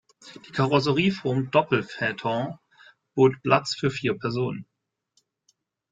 Die 0.47 0.51
Karosserieform 0.51 1.51
Doppelphaeton 1.51 2.57
bot 3.13 3.39
Platz 3.43 3.75
für 3.75 3.91
vier 3.91 4.17
Personen. 4.17 4.65